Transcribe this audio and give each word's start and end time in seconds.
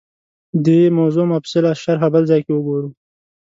دې 0.65 0.79
موضوع 0.97 1.25
مفصله 1.33 1.71
شرحه 1.83 2.07
بل 2.13 2.23
ځای 2.31 2.41
کې 2.45 2.51
وګورو 2.53 2.89